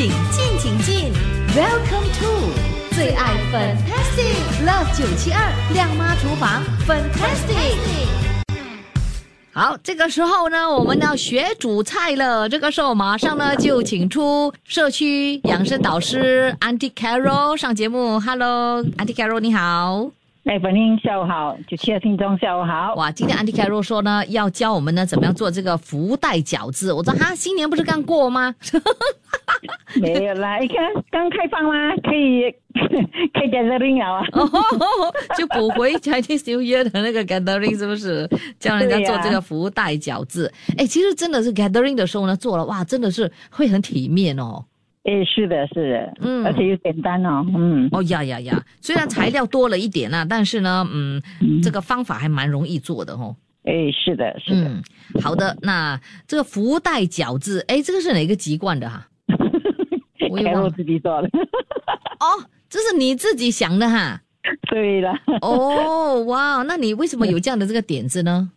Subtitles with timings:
[0.00, 1.12] 请进请进
[1.54, 7.76] ，Welcome to 最爱 Fantastic Love 九七二亮妈厨房 Fantastic。
[9.52, 12.48] 好，这个时候呢，我们要学煮菜了。
[12.48, 18.18] 这个时候马上呢就请出社区养生导师 Auntie Carol 上节目。
[18.20, 20.10] Hello，Auntie Carol 你好。
[20.44, 22.94] 哎，本英下午好，九七的听众下午好。
[22.94, 26.92] 哇，今天 Auntie Carol 说呢，要教我们呢怎么样做这个福袋饺子。
[26.92, 28.54] 我说哈，新年不是刚过吗？
[30.00, 30.76] 没有啦，你看
[31.10, 31.94] 刚开放吗？
[32.02, 32.50] 可以
[33.34, 34.24] 可以 gathering 了啊，
[35.36, 38.26] 就补回 Chinese New Year 的那个 gathering 是不是？
[38.58, 40.50] 教人家做这个福袋饺子。
[40.78, 44.64] 哎，其实真的是 gathering 的时候呢，做了哇，真的是会很体面哦。
[45.04, 47.88] 哎，是的，是的，嗯，而且又简单哦，嗯。
[47.90, 51.22] 哦呀呀呀，虽然材料多了一点啊，但是呢，嗯，
[51.62, 53.34] 这个方法还蛮容易做的哦。
[53.64, 54.68] 哎，是的，是的。
[54.68, 54.82] 嗯，
[55.22, 59.08] 好的，那这个福袋饺子，哎，这个是哪个籍贯的哈？
[60.30, 61.28] 我也我自己做的。
[62.20, 64.20] 哦，这是你自己想的哈？
[64.70, 65.14] 对了。
[65.40, 68.50] 哦，哇，那你为什么有这样的这个点子呢？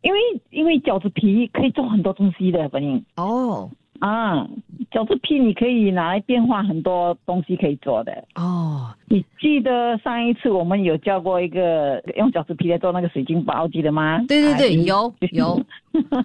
[0.00, 0.18] 因为
[0.50, 3.04] 因为饺子皮可以做很多东西的，反正。
[3.16, 3.70] 哦。
[4.00, 4.44] 啊，
[4.92, 8.90] 饺子皮你可以拿来变化很多东西可以做的哦。
[9.06, 14.22] 你记得上一次我们有教过一个用饺子皮来做那个水晶包，记得吗？
[14.28, 15.60] 对对对，有 有。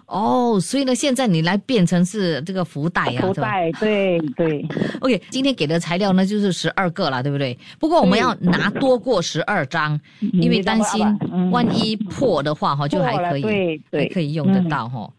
[0.05, 4.65] 哦，所以呢，现在你来变成是这个福袋呀，福袋，对对。
[5.01, 7.57] OK，今天给的材料呢就是十二个了，对不对？
[7.79, 9.99] 不过我们要拿多过十二张，
[10.33, 11.05] 因为担心
[11.51, 15.09] 万一破的话哈，就还可以，对对，可以用得到哈。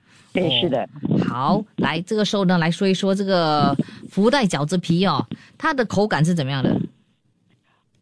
[0.40, 0.88] 对，是的。
[1.26, 3.74] 好，来这个时候呢，来说一说这个
[4.08, 5.26] 福袋饺子皮哦，
[5.56, 6.74] 它的口感是怎么样的？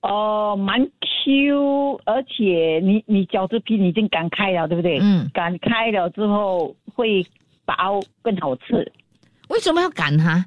[0.02, 4.98] 哦，蛮 Q，而且你你饺子皮你已经擀开了，对不对？
[5.00, 5.28] 嗯。
[5.34, 7.26] 擀开了之后会
[7.64, 8.92] 薄更好吃。
[9.48, 10.44] 为什么要擀它？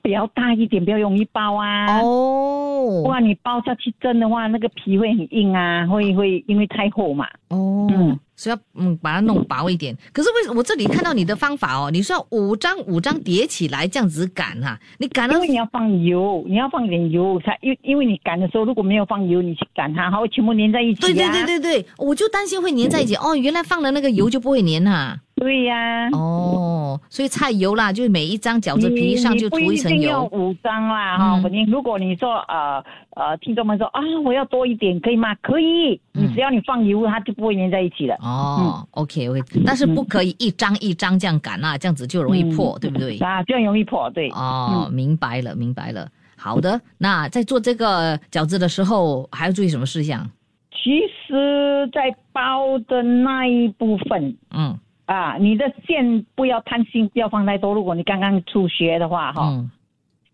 [0.00, 2.00] 比较大一点，比较容易包啊。
[2.00, 2.71] 哦。
[3.02, 7.26] 哇，你包下去蒸的话，那个皮会很硬啊，会会因为太厚嘛。
[7.48, 7.88] 哦。
[7.90, 8.18] 嗯。
[8.34, 11.90] 所以要嗯把它弄薄一点，可是为什么我这里看到你的方法哦？
[11.92, 14.76] 你说要五张五张叠起来这样子擀哈？
[14.98, 21.02] 你擀因为你要放油，你要放点油才因因为你擀的时候如果没有放油，你去擀它，它会全部粘在一起。
[21.02, 23.36] 对对对对对，我就担心会粘在一起哦。
[23.36, 25.20] 原来放了那个油就不会粘哈。
[25.42, 26.08] 对呀。
[26.12, 30.28] 哦，所以菜油啦，就是每一张饺子皮上就涂一层油。
[30.30, 32.82] 五张啦哈，你如果你说呃
[33.16, 35.34] 呃听众们说啊我要多一点可以吗？
[35.42, 38.14] 可以，你只要你放油，它就不会粘在一起了。
[38.20, 43.18] 哦，OK OK，但是不可以一张一张这样擀啊，这样子就容易破，对不对？
[43.18, 44.30] 啊，这样容易破，对。
[44.30, 46.08] 哦，明白了，明白了。
[46.36, 50.28] 好的，那在做这个饺子的时候，还要注意什么事项？
[50.72, 54.76] 其实，在包的那一部分，嗯，
[55.06, 57.74] 啊，你的馅不要贪心，不要放太多。
[57.74, 59.64] 如果你刚刚初学的话，哈，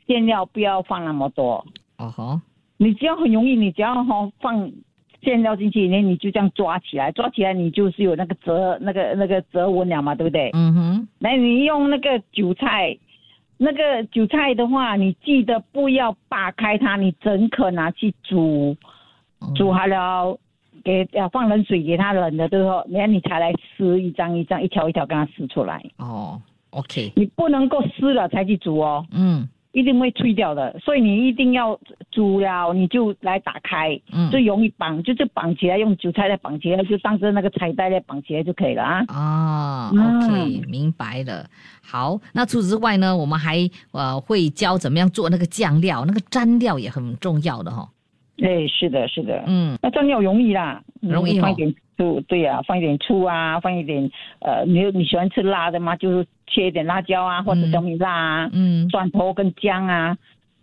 [0.06, 1.64] 馅料不要放那么多。
[1.98, 2.42] 哦哈，
[2.76, 4.70] 你只要很容易，你只要哈放。
[5.20, 10.48] 馅料进去那，你就这样抓起来，抓起来你就是有那个折那个那个折纹了嘛，对不对？
[10.54, 11.08] 嗯哼。
[11.18, 12.96] 那你用那个韭菜，
[13.56, 18.76] 那个韭菜的话，你记得不要扒开它，你整颗拿去煮，
[19.56, 20.38] 煮好了
[20.88, 25.84] 给要放冷水给它冷的之后，然后你才来撕一张一张一条一条跟它撕出来。
[25.98, 26.40] 哦
[26.70, 27.12] ，OK。
[27.14, 29.04] 你不能够撕了才去煮哦。
[29.12, 29.46] 嗯。
[29.72, 31.78] 一定会脆掉的，所以你一定要
[32.10, 39.04] 煮了，你就来打开，嗯，最容易绑，就是绑起来，用韭菜来绑起来，就当着那个彩带来绑起来就可以了啊。
[39.08, 41.46] 哦，OK，明白了。
[41.82, 47.88] 好，那除此之外呢，我们还呃会教怎么样做那个酱料，那个蘸料也很重要的哈。
[48.42, 55.96] 哎，是的，是的，嗯，那蘸料容易啦，容易放一点醋，对呀，放一点醋啊，放一点呃，你你喜欢吃辣的吗？
[55.96, 60.16] 就是切一点辣椒啊，或者小米辣啊，嗯，蒜头跟姜啊，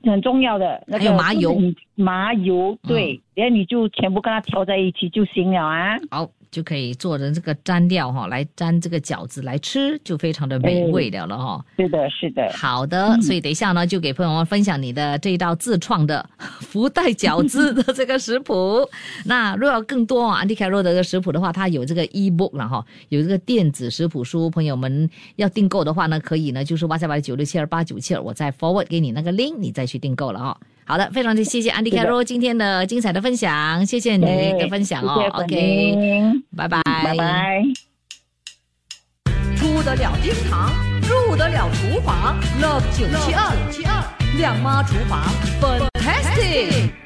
[0.04, 0.83] 很重要的。
[0.88, 1.57] 那个麻油，
[1.95, 5.98] 麻油，对，然后你就全部跟它调在一起就行了啊。
[6.10, 6.30] 好。
[6.55, 11.65] 就可以做成这个蘸料哈，来蘸这个饺子来吃，就非常的美味的了哈。
[11.75, 12.49] 是的，是的。
[12.53, 16.25] 好的，所以等一下呢，就给朋友们分享你的这一道自创的
[16.61, 18.87] 福袋饺子的这个食谱。
[19.27, 24.49] 那如果要更多啊，安迪凯洛的这个食谱的话，它有这个 ebook 了哈，有这个电子食谱书。
[24.49, 30.57] 朋友们要订购的话呢，可以呢，就是哇塞哇九六七二八九七二，我再 forward 给你那个 link，你再去订购了哈。
[30.87, 35.27] 好的，非常的谢谢安迪凯洛今天的精彩的分享，谢谢你的分享哦。
[35.33, 35.95] OK，
[36.55, 37.63] 拜拜，拜拜。
[39.55, 40.71] 出得了厅堂，
[41.01, 44.03] 入得了厨房，Love 九七二七二
[44.37, 45.23] 亮妈厨房
[45.59, 47.04] ，Fantastic。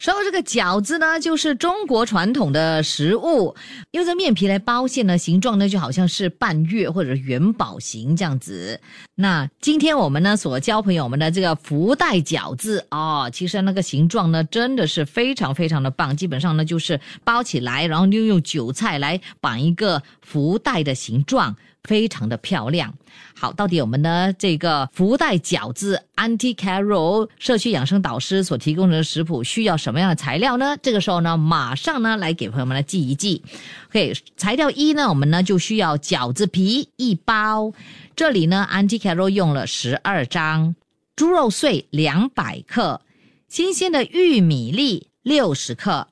[0.00, 3.54] 说到这个饺子呢，就是中国传统的食物，
[3.90, 8.80] 用这面皮来包馅呢，形状呢就好像是半月或者元宝形这样子。
[9.14, 21.54] 那今天我们呢所教朋友们的这个福袋饺子哦，其实那个形状呢真的是非常非常的棒，基本上呢就是包起来，然后又用韭菜来绑一个福袋的形状。
[21.84, 22.94] 非常的漂亮。
[23.34, 30.76] 好，到底我们呢这个福袋饺子 a n t i Carol 社区养生导师所提供的食谱需要什么样的材料呢？
[30.82, 33.42] 这个时候呢，马上呢来给朋友们来记一记。
[33.88, 37.72] OK，材料一呢，我们呢就需要饺子皮一包，
[38.14, 40.74] 这里呢 a n t i Carol 用了十二张，
[41.16, 43.00] 猪肉碎两百克，
[43.48, 46.08] 新鲜的玉米粒六十克，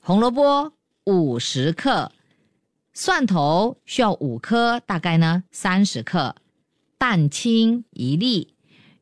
[0.00, 0.72] 红萝卜
[1.04, 2.12] 五十克。
[3.02, 6.36] 蒜头需要五颗，大概呢三十克，
[6.98, 8.52] 蛋清一粒，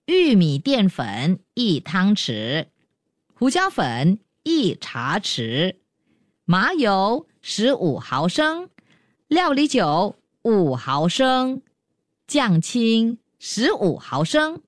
[0.06, 2.66] 玉米淀粉一汤匙，
[3.34, 5.78] 胡椒粉一茶匙，
[6.44, 8.70] 麻油十五毫升，
[9.26, 11.62] 料理酒五毫升，
[12.28, 14.62] 酱青十五毫升，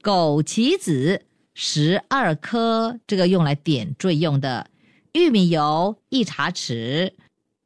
[0.00, 4.70] 枸杞子十二颗，这个用来点缀用的，
[5.14, 7.14] 玉米油一茶匙。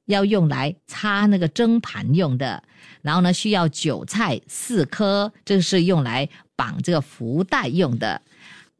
[0.06, 2.62] 要用来擦那个蒸盘用的，
[3.02, 8.20] 然后呢，需要韭菜四颗，这是用来绑这个福袋用的。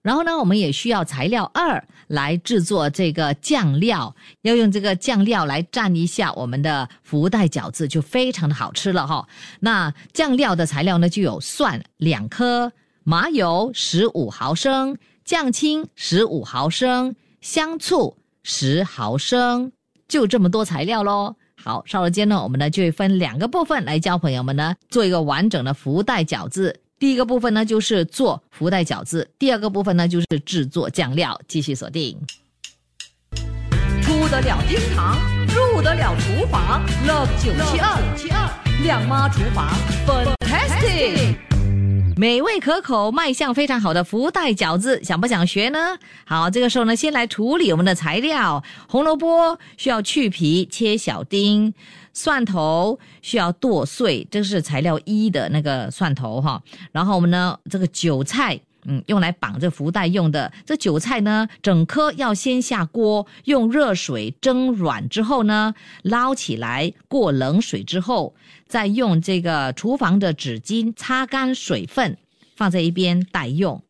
[0.02, 9.26] 然后呢，我们也需要材料二来制作这个酱料，要用这个酱料来蘸一下我们的福袋饺子，就非常的好吃了哈。
[9.60, 12.70] 那酱料的材料呢，就有蒜两颗，
[13.02, 19.72] 麻油十五毫升，酱青十五毫升，香醋十毫升。
[20.08, 21.34] 就这么多材料喽。
[21.62, 26.80] 好，稍后间呢，我们呢就会分两个部分来教朋友们呢做一个完整的福袋饺子。
[26.98, 31.40] 第一个部分呢就是做福袋饺子，第二个部分呢就是制作酱料。
[31.48, 32.18] 继续锁定。
[34.02, 35.16] 出得了厅堂，
[35.48, 37.52] 入得了厨房，Love 九
[38.16, 39.70] 七二亮妈厨房
[40.06, 41.53] ，Fantastic。
[42.24, 45.78] 美味可口、卖相非常好的福袋饺子，想不想学呢？
[46.24, 48.64] 好，这个时候呢，先来处理我们的材料。
[48.88, 51.74] 红萝卜需要去皮切小丁，
[52.14, 56.62] 蒜头需要剁碎，这是材料一的那个蒜头哈。
[56.92, 60.52] 然后我们呢，这个韭菜，嗯，用来绑这福袋用的。
[60.64, 68.34] 这韭菜呢，整颗要先下锅，用热水蒸软之后呢，捞起来过冷水之后。
[68.66, 72.16] 再用这个厨房的纸巾擦干水分，
[72.56, 73.80] 放在一边待用。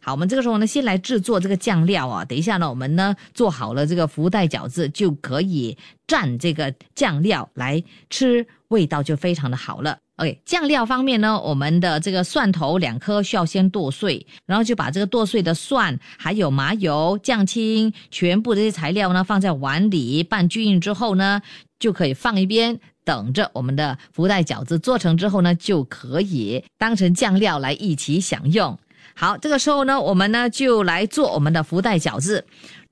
[0.00, 2.24] 好，我们这个时候呢，先来制作这个酱料啊。
[2.24, 9.98] 等一下呢，我们呢做好了这个福袋饺子，就可以蘸这个酱料来吃，味道就非常的好了。
[10.16, 21.42] OK，酱料方面呢，我们的这个蒜头两颗需要先剁碎，然后就把这个剁碎的蒜、还有麻油、酱青全部这些材料呢放在碗里拌均匀之后呢，
[21.80, 22.78] 就可以放一边。
[23.04, 28.78] 等着我们的福袋饺子做成之后呢，就可以当成酱料来一起享用。
[29.16, 32.46] 好，这个时候呢，我们呢就来做我们的福袋饺子。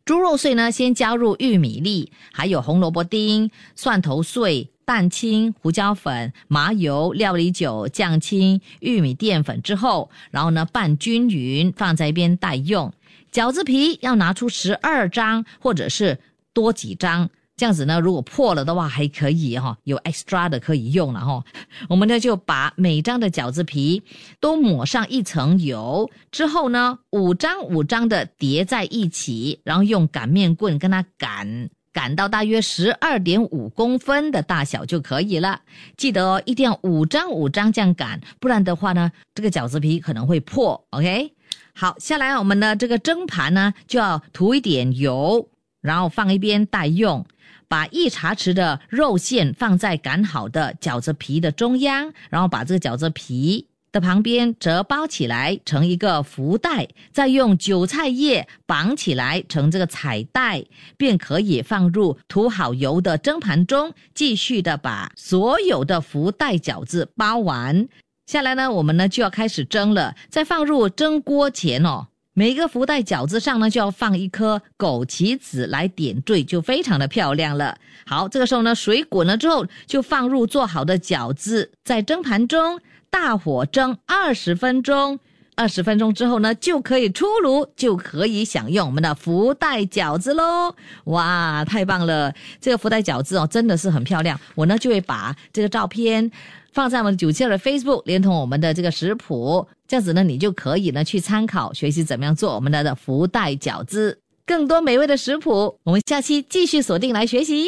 [0.04, 12.92] 猪肉碎呢，先加入玉米粒，还有红萝卜丁、蒜头碎、蛋清、胡椒粉、麻油、料理酒、酱青、玉米淀粉之后，然后呢拌均匀，放在一边待用。
[13.32, 16.18] 饺子皮要拿出十二张，或者是
[16.52, 17.30] 多几张。
[17.54, 21.44] 这样子呢，如果破了的话还可以哈，有 extra 的可以用了哈。
[21.88, 24.02] 我们呢就把每张的饺子皮
[24.40, 35.61] 都抹上一层油，之后呢五张五张的叠在一起，然后用擀面棍跟它擀，擀到大约十二点五公分的大小就可以了。
[35.96, 40.87] 记得哦，一定要五张五张这样擀，不然的话呢，这个饺子皮可能会破。
[40.90, 41.32] OK，
[41.75, 45.49] 好，下来我们的这个蒸盘呢就要涂一点油，
[45.80, 47.25] 然后放一边待用。
[47.68, 60.64] 把一茶匙的肉馅放在擀好的饺子皮的中央，然后把这个饺子皮的旁边则包起来成一个福袋，再用韭菜叶绑起来成这个彩带，
[60.96, 67.87] 便可以放入涂好油的蒸盘中，继续的把所有的福袋饺子包完。
[68.26, 72.06] 下来呢，我们呢就要开始蒸了，在放入蒸锅前哦。
[72.34, 77.76] 每一个福袋饺子上呢，就要放一颗枸杞子来点缀，就非常的漂亮了。
[78.06, 82.80] 好，这个时候呢，水滚了之后，就放入做好的饺子，在蒸盘中
[83.12, 85.21] 大火蒸二十分钟。
[85.54, 90.75] 二十分钟之后呢，就可以出炉，就可以享用我们的福袋饺子喽！
[91.04, 92.35] 哇，太棒了！
[92.59, 94.40] 这个福袋饺子哦，真的是很漂亮。
[94.54, 96.28] 我呢就会把这个照片
[96.73, 104.21] 放在我们九七二的 Facebook，连同我们的这个食谱，这样子呢，你就可以呢去参考学习怎么样做我们的福袋饺子。
[104.47, 107.66] 更多美味的食谱，我们下期继续锁定来学习。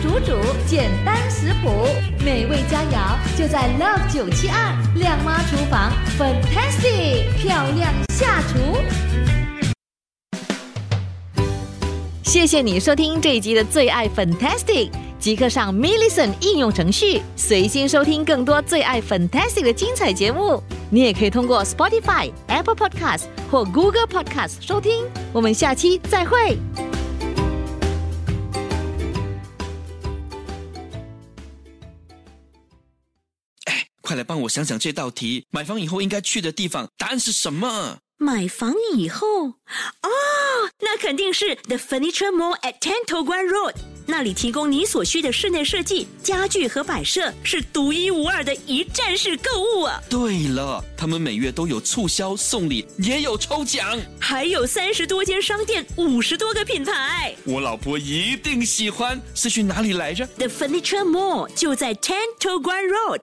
[0.00, 0.32] 煮煮，
[0.66, 1.86] 简单食谱，
[2.24, 8.76] 美味佳肴就在 Love 九七二亮妈厨房，Fantastic 漂亮下厨。
[12.22, 20.62] 谢谢你收听这一集的最爱 Fantastic，即刻上 m i l l i c e n t 应用程序，随心收听更多最爱 Fantastic 的精彩节目。
[20.90, 25.04] 你也可以通过 Spotify、Apple Podcast 或 Google Podcast 收听。
[25.32, 26.56] 我们下期再会。
[34.18, 37.98] 来帮我想想这道题：买房以后应该去的地方，答案是什么？
[38.20, 40.08] 买房以后，哦，
[40.80, 43.74] 那肯定是 The Furniture Mall at Ten To Guan Road，
[44.06, 50.02] 那里提供你所需的室内设计、家具和摆设，是独一无二的一站式购物啊！
[50.10, 57.36] 对了，他们每月都有促销、送礼，也有抽奖，还有三十多间商店，五十多个品牌。
[57.44, 59.20] 我老婆一定喜欢。
[59.32, 63.20] 是去哪里来着？The Furniture Mall 就在 Ten To Guan Road。